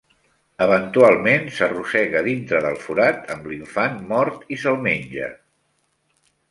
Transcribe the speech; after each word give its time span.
Eventualment, 0.65 1.45
s'arrossega 1.57 2.23
dintre 2.29 2.63
del 2.65 2.81
forat 2.87 3.31
amb 3.37 3.47
l'infant 3.53 4.01
mort 4.15 4.53
i 4.57 4.61
s'el 4.65 4.85
menja. 4.89 5.31